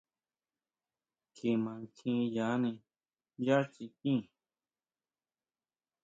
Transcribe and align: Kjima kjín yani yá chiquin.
Kjima 1.33 1.73
kjín 1.95 2.19
yani 2.35 2.71
yá 3.45 3.57
chiquin. 3.73 4.19